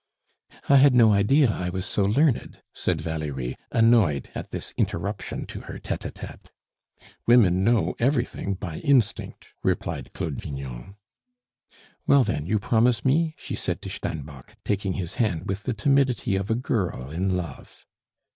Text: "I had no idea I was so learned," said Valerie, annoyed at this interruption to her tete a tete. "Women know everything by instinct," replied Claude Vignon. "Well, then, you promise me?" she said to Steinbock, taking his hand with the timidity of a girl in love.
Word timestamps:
"I 0.67 0.77
had 0.77 0.95
no 0.95 1.13
idea 1.13 1.51
I 1.51 1.69
was 1.69 1.85
so 1.85 2.05
learned," 2.05 2.59
said 2.73 2.99
Valerie, 3.01 3.55
annoyed 3.71 4.31
at 4.33 4.49
this 4.49 4.73
interruption 4.75 5.45
to 5.45 5.59
her 5.61 5.77
tete 5.77 6.05
a 6.05 6.09
tete. 6.09 6.49
"Women 7.27 7.63
know 7.63 7.93
everything 7.99 8.55
by 8.55 8.77
instinct," 8.79 9.49
replied 9.61 10.11
Claude 10.13 10.41
Vignon. 10.41 10.95
"Well, 12.07 12.23
then, 12.23 12.47
you 12.47 12.57
promise 12.57 13.05
me?" 13.05 13.35
she 13.37 13.53
said 13.53 13.79
to 13.83 13.89
Steinbock, 13.91 14.55
taking 14.65 14.93
his 14.93 15.13
hand 15.21 15.45
with 15.45 15.65
the 15.65 15.73
timidity 15.75 16.35
of 16.35 16.49
a 16.49 16.55
girl 16.55 17.11
in 17.11 17.37
love. 17.37 17.85